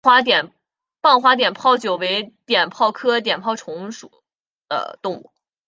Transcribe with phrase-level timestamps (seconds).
[0.99, 4.23] 棒花碘泡虫为碘泡科碘泡虫属
[4.67, 5.31] 的动物。